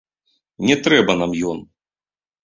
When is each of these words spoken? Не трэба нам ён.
Не 0.69 0.77
трэба 0.87 1.15
нам 1.19 1.35
ён. 1.51 1.59